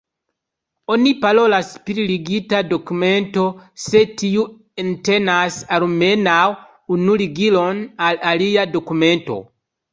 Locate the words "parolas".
1.25-1.67